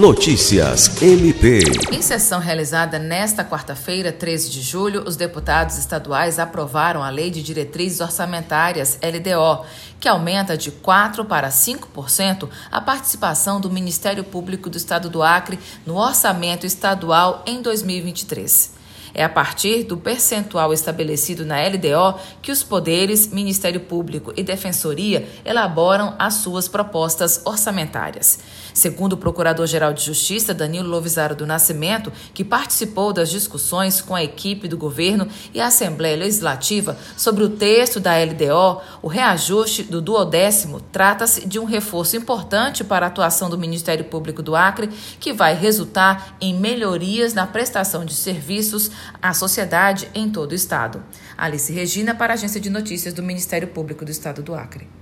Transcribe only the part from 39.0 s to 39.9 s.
o reajuste